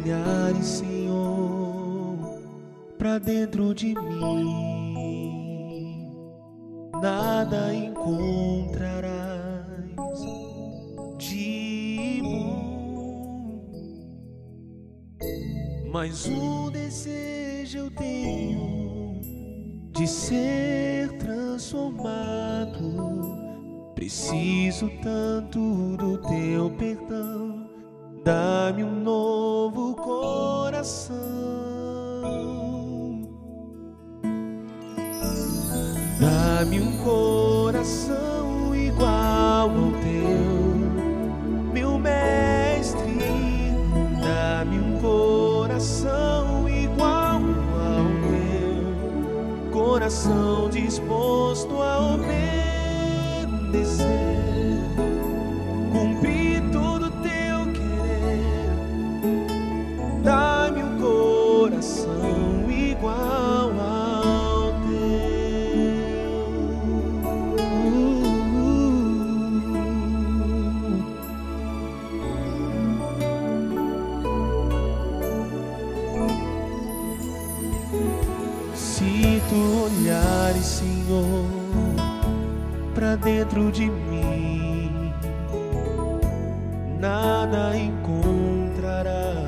[0.00, 2.18] olhares, Senhor,
[2.98, 5.26] para dentro de mim,
[7.02, 9.10] nada encontrarás
[11.18, 13.60] de bom.
[15.92, 19.20] Mas um desejo eu tenho
[19.92, 22.00] de ser transformado.
[23.94, 27.68] Preciso tanto do teu perdão.
[28.24, 29.59] Dá-me um novo
[30.80, 31.14] coração.
[36.18, 40.38] Dá-me um coração igual ao teu,
[41.74, 43.18] meu mestre.
[44.22, 52.14] Dá-me um coração igual ao teu, coração disposto a
[53.74, 54.49] obedecer.
[80.50, 81.46] Olhares, Senhor,
[82.94, 85.12] pra dentro de mim,
[86.98, 89.46] nada encontrarás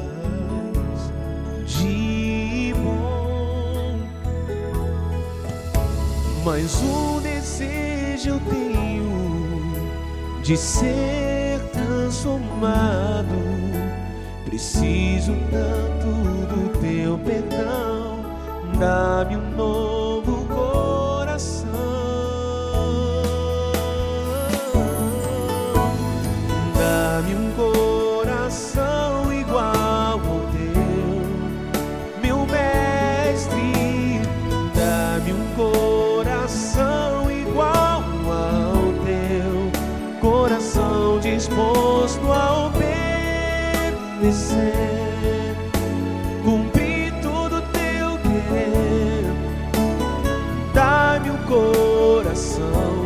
[1.67, 3.99] de bom.
[6.45, 9.73] Mas um desejo eu tenho
[10.43, 13.43] de ser transformado.
[14.45, 16.07] Preciso tanto
[16.47, 18.21] do teu perdão.
[18.79, 20.02] Dá-me um novo
[41.53, 43.93] disposto a obedecer.
[46.43, 49.25] Cumprir todo teu querer.
[50.73, 53.02] Dá-me um coração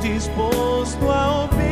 [0.00, 1.70] disposto a obedecer.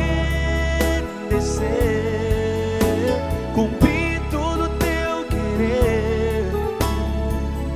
[3.53, 6.51] Cumprir todo teu querer.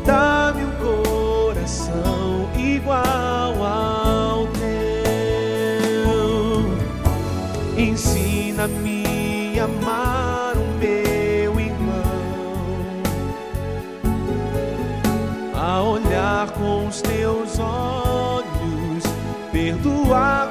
[0.05, 4.63] Dá-me um coração igual ao teu.
[7.77, 12.03] Ensina-me a amar o meu irmão,
[15.55, 19.03] a olhar com os teus olhos,
[19.51, 20.42] perdoar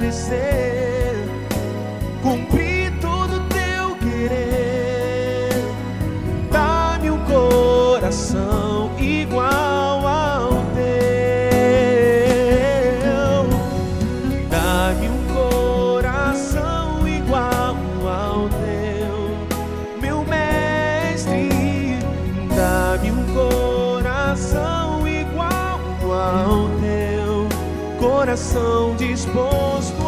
[0.00, 0.59] obedecer.
[28.30, 29.99] Coração disposto